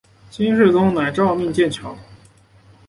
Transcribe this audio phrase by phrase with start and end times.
[0.31, 1.95] 金世宗乃诏命建桥。